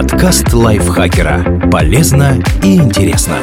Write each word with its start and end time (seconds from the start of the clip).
Подкаст 0.00 0.52
лайфхакера. 0.52 1.68
Полезно 1.72 2.40
и 2.62 2.76
интересно. 2.76 3.34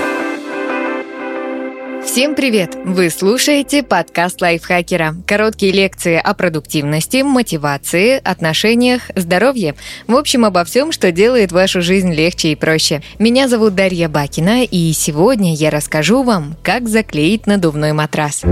Всем 2.02 2.34
привет! 2.34 2.78
Вы 2.86 3.10
слушаете 3.10 3.84
подкаст 3.84 4.42
лайфхакера. 4.42 5.16
Короткие 5.28 5.74
лекции 5.74 6.16
о 6.16 6.34
продуктивности, 6.34 7.24
мотивации, 7.24 8.22
отношениях, 8.24 9.12
здоровье. 9.16 9.76
В 10.08 10.16
общем, 10.16 10.46
обо 10.46 10.64
всем, 10.64 10.94
что 10.94 11.12
делает 11.12 11.52
вашу 11.52 11.82
жизнь 11.82 12.14
легче 12.14 12.54
и 12.54 12.56
проще. 12.56 13.02
Меня 13.20 13.50
зовут 13.50 13.76
Дарья 13.76 14.08
Бакина, 14.08 14.64
и 14.64 14.94
сегодня 14.94 15.54
я 15.56 15.70
расскажу 15.72 16.24
вам, 16.24 16.56
как 16.64 16.88
заклеить 16.88 17.48
надувной 17.48 17.92
матрас. 17.92 18.44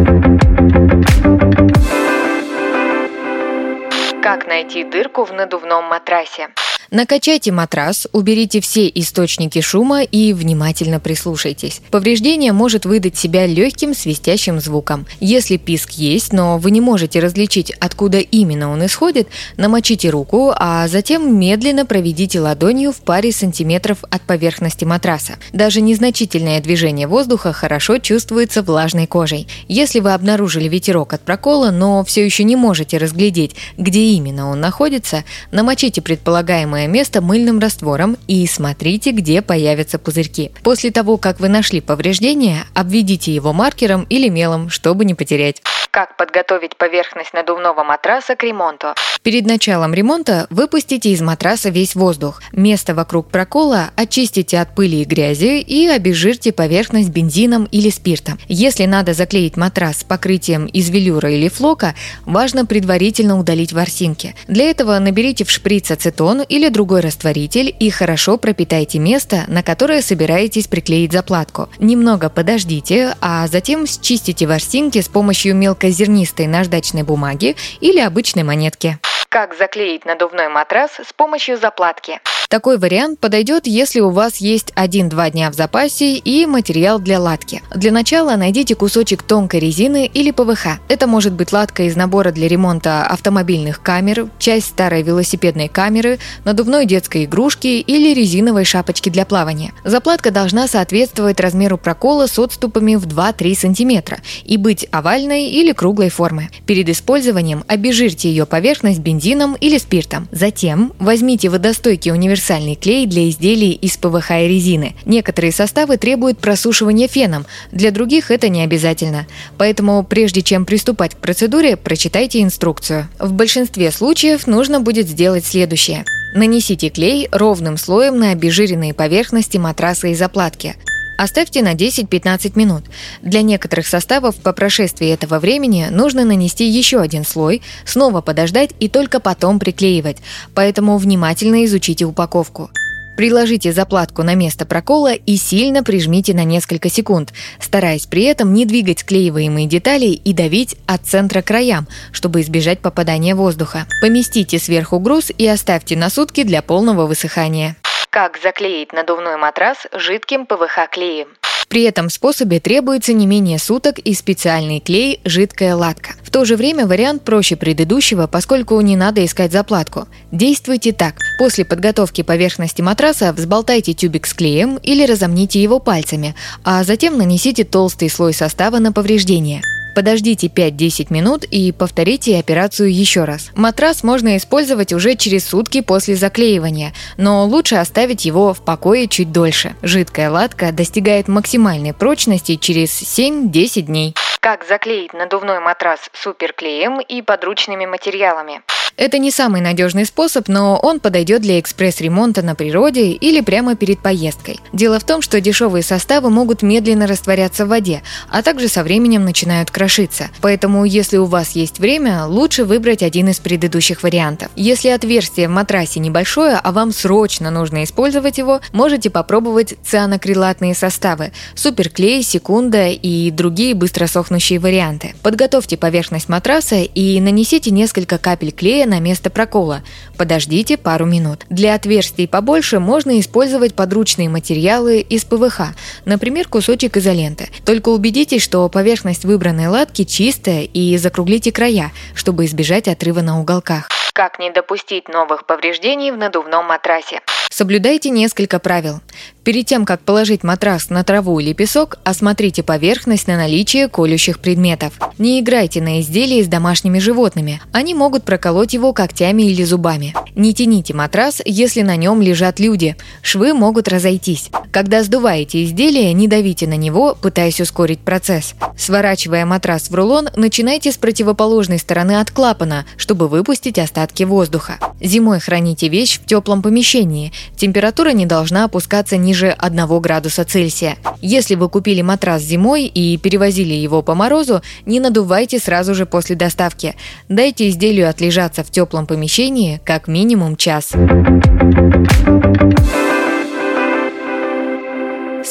Как 4.22 4.46
найти 4.46 4.84
дырку 4.84 5.24
в 5.24 5.32
надувном 5.32 5.86
матрасе? 5.86 6.50
Накачайте 6.94 7.52
матрас, 7.52 8.08
уберите 8.12 8.62
все 8.62 8.88
источники 8.88 9.62
шума 9.62 10.04
и 10.04 10.32
внимательно 10.32 11.00
прислушайтесь. 11.00 11.82
Повреждение 11.90 12.54
может 12.54 12.86
выдать 12.86 13.18
себя 13.18 13.48
легким 13.48 13.96
свистящим 13.96 14.60
звуком. 14.60 15.08
Если 15.20 15.58
писк 15.58 15.94
есть, 15.94 16.34
но 16.34 16.60
вы 16.60 16.70
не 16.70 16.82
можете 16.82 17.20
различить, 17.20 17.72
откуда 17.80 18.20
именно 18.20 18.70
он 18.70 18.86
исходит, 18.86 19.28
намочите 19.58 20.12
руку, 20.12 20.54
а 20.56 20.88
затем 20.88 21.40
медленно 21.40 21.88
проведите 21.88 22.40
ладонью 22.40 22.92
в 22.92 22.98
паре 22.98 23.32
сантиметров 23.32 24.04
от 24.12 24.22
поверхности 24.22 24.86
матраса. 24.86 25.38
Даже 25.52 25.82
незначительное 25.82 26.62
движение 26.62 27.08
воздуха 27.08 27.54
хорошо 27.54 27.98
чувствуется 27.98 28.62
влажной 28.62 29.08
кожей. 29.08 29.48
Если 29.68 30.00
вы 30.00 30.14
обнаружили 30.14 30.68
ветерок 30.68 31.14
от 31.14 31.22
прокола, 31.22 31.72
но 31.72 32.04
все 32.04 32.24
еще 32.24 32.44
не 32.44 32.56
можете 32.56 33.00
разглядеть, 33.00 33.56
где 33.80 34.10
именно 34.10 34.48
он 34.48 34.62
находится, 34.62 35.24
намочите 35.50 36.00
предполагаемое 36.00 36.83
уязвимое 36.84 36.88
место 36.88 37.22
мыльным 37.22 37.60
раствором 37.60 38.18
и 38.28 38.46
смотрите, 38.48 39.12
где 39.12 39.42
появятся 39.42 40.00
пузырьки. 40.00 40.52
После 40.64 40.92
того, 40.92 41.18
как 41.18 41.40
вы 41.40 41.50
нашли 41.50 41.82
повреждение, 41.82 42.64
обведите 42.74 43.34
его 43.34 43.54
маркером 43.54 44.06
или 44.10 44.30
мелом, 44.30 44.70
чтобы 44.70 45.06
не 45.06 45.14
потерять. 45.14 45.62
Как 45.94 46.18
подготовить 46.18 46.76
поверхность 46.76 47.36
надувного 47.36 47.84
матраса 47.84 48.36
к 48.36 48.42
ремонту? 48.42 48.96
Перед 49.22 49.46
началом 49.46 49.94
ремонта 49.94 50.48
выпустите 50.50 51.12
из 51.12 51.22
матраса 51.22 51.70
весь 51.70 51.94
воздух. 51.94 52.42
Место 52.52 52.96
вокруг 52.96 53.30
прокола 53.30 53.92
очистите 53.96 54.60
от 54.60 54.74
пыли 54.74 55.04
и 55.04 55.06
грязи 55.06 55.60
и 55.62 55.88
обезжирьте 55.88 56.52
поверхность 56.52 57.10
бензином 57.10 57.66
или 57.66 57.92
спиртом. 57.92 58.40
Если 58.48 58.86
надо 58.86 59.14
заклеить 59.14 59.56
матрас 59.56 60.04
покрытием 60.04 60.66
из 60.66 60.90
велюра 60.90 61.30
или 61.30 61.48
флока, 61.48 61.94
важно 62.26 62.66
предварительно 62.66 63.40
удалить 63.40 63.72
ворсинки. 63.72 64.36
Для 64.48 64.72
этого 64.72 64.98
наберите 64.98 65.46
в 65.46 65.52
шприц 65.52 65.92
ацетон 65.92 66.42
или 66.42 66.70
другой 66.70 67.02
растворитель 67.02 67.74
и 67.80 67.92
хорошо 67.92 68.40
пропитайте 68.40 68.98
место, 68.98 69.44
на 69.48 69.62
которое 69.62 70.02
собираетесь 70.02 70.66
приклеить 70.66 71.14
заплатку. 71.14 71.70
Немного 71.78 72.32
подождите, 72.32 73.16
а 73.22 73.48
затем 73.48 73.86
счистите 73.86 74.48
ворсинки 74.48 75.00
с 75.00 75.08
помощью 75.08 75.56
мелкой 75.56 75.83
мелкозернистой 75.84 76.48
наждачной 76.48 77.04
бумаги 77.04 77.56
или 77.82 78.00
обычной 78.00 78.44
монетки. 78.44 78.98
Как 79.30 79.56
заклеить 79.58 80.06
надувной 80.06 80.48
матрас 80.48 80.92
с 80.92 81.12
помощью 81.14 81.58
заплатки? 81.58 82.22
Такой 82.50 82.78
вариант 82.78 83.20
подойдет, 83.20 83.66
если 83.66 84.00
у 84.00 84.12
вас 84.12 84.38
есть 84.38 84.72
1-2 84.76 85.32
дня 85.32 85.50
в 85.50 85.56
запасе 85.56 86.18
и 86.18 86.46
материал 86.46 87.00
для 87.00 87.20
латки. 87.20 87.64
Для 87.74 87.92
начала 87.92 88.36
найдите 88.36 88.76
кусочек 88.76 89.24
тонкой 89.24 89.60
резины 89.60 90.06
или 90.06 90.30
ПВХ. 90.30 90.80
Это 90.88 91.08
может 91.08 91.34
быть 91.34 91.52
латка 91.52 91.84
из 91.84 91.96
набора 91.96 92.32
для 92.32 92.48
ремонта 92.48 93.08
автомобильных 93.08 93.82
камер, 93.82 94.28
часть 94.38 94.68
старой 94.68 95.02
велосипедной 95.02 95.68
камеры, 95.68 96.20
надувной 96.46 96.86
детской 96.86 97.26
игрушки 97.26 97.68
или 97.80 98.14
резиновой 98.14 98.66
шапочки 98.66 99.10
для 99.10 99.26
плавания. 99.26 99.74
Заплатка 99.84 100.30
должна 100.30 100.68
соответствовать 100.68 101.40
размеру 101.40 101.80
прокола 101.80 102.28
с 102.28 102.38
отступами 102.38 102.96
в 102.96 103.08
2-3 103.08 103.56
см 103.56 104.22
и 104.44 104.58
быть 104.58 104.88
овальной 104.92 105.48
или 105.48 105.72
круглой 105.72 106.10
формы. 106.10 106.50
Перед 106.68 106.90
использованием 106.90 107.64
обезжирьте 107.68 108.30
ее 108.30 108.46
поверхность 108.46 109.00
бензином 109.00 109.56
или 109.56 109.80
спиртом. 109.80 110.28
Затем 110.32 110.94
возьмите 111.00 111.50
водостойкий 111.50 112.12
универсальный 112.12 112.43
универсальный 112.44 112.76
клей 112.76 113.06
для 113.06 113.30
изделий 113.30 113.72
из 113.72 113.96
ПВХ 113.96 114.32
и 114.32 114.48
резины. 114.48 114.96
Некоторые 115.06 115.54
составы 115.54 115.98
требуют 115.98 116.40
просушивания 116.40 117.08
феном, 117.08 117.46
для 117.72 117.92
других 117.92 118.32
это 118.32 118.50
не 118.50 118.64
обязательно. 118.64 119.28
Поэтому 119.58 120.04
прежде 120.04 120.42
чем 120.42 120.66
приступать 120.66 121.16
к 121.16 121.20
процедуре, 121.20 121.78
прочитайте 121.78 122.42
инструкцию. 122.42 123.08
В 123.18 123.32
большинстве 123.32 123.92
случаев 123.92 124.46
нужно 124.46 124.82
будет 124.82 125.08
сделать 125.08 125.46
следующее. 125.46 126.04
Нанесите 126.36 126.90
клей 126.90 127.30
ровным 127.32 127.78
слоем 127.78 128.20
на 128.20 128.32
обезжиренные 128.32 128.94
поверхности 128.94 129.58
матраса 129.58 130.08
и 130.08 130.16
заплатки. 130.16 130.76
Оставьте 131.24 131.62
на 131.62 131.74
10-15 131.74 132.52
минут. 132.56 132.84
Для 133.22 133.44
некоторых 133.44 133.88
составов 133.88 134.36
по 134.36 134.52
прошествии 134.52 135.08
этого 135.08 135.40
времени 135.40 135.88
нужно 135.90 136.26
нанести 136.26 136.68
еще 136.68 137.00
один 137.00 137.24
слой, 137.24 137.62
снова 137.86 138.20
подождать 138.20 138.72
и 138.82 138.90
только 138.90 139.22
потом 139.22 139.58
приклеивать, 139.58 140.18
поэтому 140.54 140.98
внимательно 140.98 141.64
изучите 141.64 142.04
упаковку. 142.04 142.72
Приложите 143.16 143.72
заплатку 143.72 144.24
на 144.24 144.36
место 144.36 144.66
прокола 144.66 145.14
и 145.14 145.38
сильно 145.38 145.82
прижмите 145.82 146.34
на 146.34 146.44
несколько 146.44 146.90
секунд, 146.90 147.32
стараясь 147.58 148.06
при 148.06 148.24
этом 148.24 148.54
не 148.54 148.66
двигать 148.66 149.00
склеиваемые 149.00 149.66
детали 149.66 150.08
и 150.08 150.34
давить 150.34 150.76
от 150.88 151.06
центра 151.06 151.42
к 151.42 151.46
краям, 151.46 151.88
чтобы 152.12 152.42
избежать 152.42 152.80
попадания 152.80 153.34
воздуха. 153.34 153.88
Поместите 154.02 154.60
сверху 154.60 155.00
груз 155.00 155.32
и 155.38 155.48
оставьте 155.48 155.96
на 155.96 156.10
сутки 156.10 156.44
для 156.44 156.62
полного 156.62 157.06
высыхания. 157.06 157.78
Как 158.14 158.38
заклеить 158.44 158.94
надувной 158.94 159.38
матрас 159.38 159.88
жидким 159.92 160.46
ПВХ-клеем? 160.46 161.30
При 161.68 161.82
этом 161.82 162.12
способе 162.12 162.60
требуется 162.60 163.12
не 163.12 163.26
менее 163.26 163.58
суток 163.58 163.98
и 163.98 164.14
специальный 164.14 164.80
клей 164.80 165.20
«Жидкая 165.26 165.76
латка». 165.76 166.12
В 166.22 166.30
то 166.30 166.46
же 166.46 166.56
время 166.56 166.86
вариант 166.86 167.26
проще 167.26 167.56
предыдущего, 167.56 168.28
поскольку 168.28 168.80
не 168.82 168.96
надо 168.96 169.26
искать 169.26 169.52
заплатку. 169.52 170.08
Действуйте 170.32 170.92
так. 170.92 171.16
После 171.40 171.66
подготовки 171.66 172.22
поверхности 172.22 172.84
матраса 172.84 173.34
взболтайте 173.34 173.94
тюбик 173.94 174.28
с 174.28 174.36
клеем 174.36 174.78
или 174.78 175.08
разомните 175.08 175.60
его 175.64 175.80
пальцами, 175.80 176.36
а 176.64 176.84
затем 176.84 177.18
нанесите 177.18 177.64
толстый 177.64 178.12
слой 178.12 178.36
состава 178.36 178.78
на 178.78 178.94
повреждение. 178.94 179.64
Подождите 179.96 180.48
5-10 180.48 181.08
минут 181.14 181.44
и 181.44 181.72
повторите 181.72 182.38
операцию 182.38 182.94
еще 182.94 183.26
раз. 183.26 183.52
Матрас 183.56 184.04
можно 184.04 184.38
использовать 184.38 184.94
уже 184.94 185.16
через 185.16 185.48
сутки 185.48 185.82
после 185.82 186.16
заклеивания, 186.16 186.94
но 187.18 187.46
лучше 187.46 187.76
оставить 187.76 188.26
его 188.26 188.54
в 188.54 188.64
покое 188.64 189.08
чуть 189.08 189.32
дольше. 189.32 189.76
Жидкая 189.82 190.30
латка 190.30 190.72
достигает 190.72 191.28
максимальной 191.28 191.94
прочности 191.94 192.56
через 192.56 192.90
7-10 192.90 193.82
дней. 193.82 194.16
Как 194.40 194.66
заклеить 194.68 195.14
надувной 195.14 195.60
матрас 195.60 196.00
суперклеем 196.14 197.00
и 197.00 197.22
подручными 197.22 197.86
материалами? 197.86 198.62
Это 198.96 199.18
не 199.18 199.32
самый 199.32 199.60
надежный 199.60 200.06
способ, 200.06 200.48
но 200.48 200.78
он 200.78 201.00
подойдет 201.00 201.42
для 201.42 201.60
экспресс-ремонта 201.60 202.44
на 202.44 202.54
природе 202.54 203.12
или 203.12 203.42
прямо 203.42 203.76
перед 203.76 204.00
поездкой. 204.00 204.60
Дело 204.72 205.00
в 205.00 205.04
том, 205.04 205.24
что 205.24 205.42
дешевые 205.42 205.82
составы 205.82 206.30
могут 206.30 206.62
медленно 206.62 207.08
растворяться 207.08 207.66
в 207.66 207.70
воде, 207.70 208.04
а 208.30 208.44
также 208.44 208.68
со 208.68 208.84
временем 208.84 209.26
начинают 209.26 209.72
крошиться. 209.72 210.30
Поэтому, 210.42 210.86
если 210.86 211.18
у 211.18 211.26
вас 211.26 211.52
есть 211.52 211.80
время, 211.80 212.26
лучше 212.26 212.66
выбрать 212.66 213.02
один 213.02 213.30
из 213.30 213.40
предыдущих 213.40 214.04
вариантов. 214.04 214.50
Если 214.56 214.90
отверстие 214.90 215.48
в 215.48 215.52
матрасе 215.52 216.00
небольшое, 216.00 216.60
а 216.64 216.72
вам 216.72 216.92
срочно 216.92 217.50
нужно 217.50 217.84
использовать 217.84 218.38
его, 218.38 218.62
можете 218.74 219.10
попробовать 219.10 219.74
цианокрилатные 219.84 220.76
составы, 220.76 221.32
суперклей, 221.56 222.22
секунда 222.22 222.90
и 222.90 223.32
другие 223.32 223.74
быстро 223.74 224.06
сохнущие 224.06 224.60
варианты. 224.60 225.16
Подготовьте 225.24 225.78
поверхность 225.78 226.30
матраса 226.30 226.76
и 226.76 227.20
нанесите 227.20 227.72
несколько 227.72 228.20
капель 228.20 228.52
клея 228.52 228.83
клея 228.84 228.88
на 228.88 229.00
место 229.00 229.30
прокола. 229.30 229.82
Подождите 230.18 230.78
пару 230.78 231.06
минут. 231.06 231.46
Для 231.50 231.76
отверстий 231.76 232.28
побольше 232.28 232.80
можно 232.80 233.20
использовать 233.20 233.74
подручные 233.76 234.30
материалы 234.30 235.00
из 235.00 235.26
ПВХ, 235.26 235.74
например, 236.06 236.48
кусочек 236.48 236.98
изоленты. 236.98 237.50
Только 237.66 237.90
убедитесь, 237.90 238.44
что 238.44 238.68
поверхность 238.70 239.26
выбранной 239.26 239.68
латки 239.68 240.04
чистая 240.04 240.64
и 240.64 240.98
закруглите 240.98 241.52
края, 241.52 241.92
чтобы 242.16 242.46
избежать 242.46 242.88
отрыва 242.88 243.22
на 243.22 243.40
уголках. 243.40 243.90
Как 244.14 244.40
не 244.40 244.52
допустить 244.52 245.10
новых 245.10 245.46
повреждений 245.46 246.12
в 246.12 246.18
надувном 246.18 246.68
матрасе? 246.68 247.22
Соблюдайте 247.54 248.10
несколько 248.10 248.58
правил. 248.58 249.00
Перед 249.44 249.68
тем, 249.68 249.86
как 249.86 250.02
положить 250.02 250.44
матрас 250.44 250.90
на 250.90 251.04
траву 251.04 251.40
или 251.40 251.54
песок, 251.54 252.00
осмотрите 252.04 252.64
поверхность 252.64 253.28
на 253.28 253.38
наличие 253.38 253.90
колющих 253.90 254.40
предметов. 254.40 254.94
Не 255.20 255.40
играйте 255.40 255.80
на 255.80 256.02
изделии 256.02 256.42
с 256.42 256.48
домашними 256.48 256.98
животными. 256.98 257.62
Они 257.72 257.94
могут 257.94 258.24
проколоть 258.24 258.74
его 258.74 258.92
когтями 258.92 259.44
или 259.44 259.64
зубами. 259.64 260.16
Не 260.34 260.56
тяните 260.56 260.96
матрас, 260.96 261.44
если 261.46 261.84
на 261.84 261.96
нем 261.96 262.24
лежат 262.24 262.60
люди. 262.60 262.96
Швы 263.22 263.54
могут 263.54 263.88
разойтись. 263.88 264.50
Когда 264.72 265.04
сдуваете 265.04 265.64
изделие, 265.64 266.12
не 266.14 266.28
давите 266.28 266.66
на 266.66 266.76
него, 266.76 267.16
пытаясь 267.22 267.62
ускорить 267.62 268.00
процесс. 268.00 268.56
Сворачивая 268.76 269.46
матрас 269.46 269.92
в 269.92 269.94
рулон, 269.94 270.30
начинайте 270.36 270.92
с 270.92 270.98
противоположной 270.98 271.78
стороны 271.78 272.20
от 272.20 272.32
клапана, 272.32 272.88
чтобы 272.98 273.28
выпустить 273.28 273.78
остатки 273.78 274.24
воздуха. 274.24 274.80
Зимой 275.00 275.40
храните 275.40 275.90
вещь 275.90 276.20
в 276.20 276.26
теплом 276.26 276.64
помещении. 276.64 277.32
Температура 277.56 278.10
не 278.10 278.26
должна 278.26 278.66
опускаться 278.66 279.18
ниже 279.18 279.50
1 279.50 280.00
градуса 280.00 280.44
Цельсия. 280.46 280.98
Если 281.22 281.56
вы 281.56 281.70
купили 281.70 282.02
матрас 282.02 282.42
зимой 282.42 282.86
и 282.86 283.18
перевозили 283.18 283.74
его 283.74 284.02
по 284.02 284.16
морозу, 284.16 284.62
не 284.86 285.00
надувайте 285.00 285.60
сразу 285.60 285.96
же 285.96 286.06
после 286.06 286.36
доставки. 286.36 286.96
Дайте 287.30 287.70
изделию 287.70 288.10
отлежаться 288.10 288.64
в 288.64 288.72
теплом 288.72 289.06
помещении 289.06 289.82
как 289.86 290.08
минимум 290.08 290.56
час. 290.56 290.94